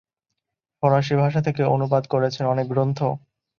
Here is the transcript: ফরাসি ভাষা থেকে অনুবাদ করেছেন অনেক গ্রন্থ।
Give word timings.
ফরাসি 0.83 1.13
ভাষা 1.15 1.41
থেকে 1.41 1.61
অনুবাদ 1.75 2.03
করেছেন 2.13 2.43
অনেক 2.45 2.65
গ্রন্থ। 2.67 2.99